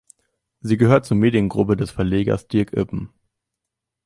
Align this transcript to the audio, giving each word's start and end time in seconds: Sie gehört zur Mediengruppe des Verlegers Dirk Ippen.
Sie 0.61 0.77
gehört 0.77 1.05
zur 1.05 1.15
Mediengruppe 1.17 1.75
des 1.77 1.91
Verlegers 1.91 2.47
Dirk 2.47 2.73
Ippen. 2.73 3.13